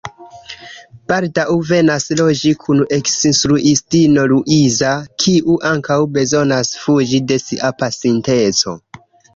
[1.11, 8.81] Baldaŭ venas loĝi kun li eksinstruistino Luiza, kiu ankaŭ bezonas fuĝi de sia pasinteco.